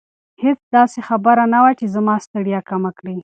[0.43, 3.15] هیڅ داسې خبره نه وه چې زما ستړیا کمه کړي.